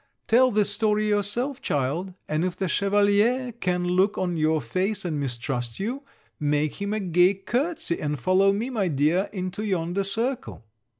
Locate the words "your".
4.35-4.59